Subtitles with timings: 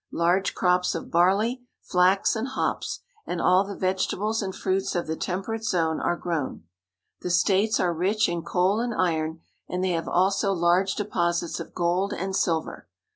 [0.11, 5.15] Large crops of barley, flax, and hops, and all the vegetables and fruits of the
[5.15, 6.63] temperate zone are grown.
[7.21, 11.75] The states are rich in coal and iron, and they have also large deposits of
[11.75, 12.87] gold and silver.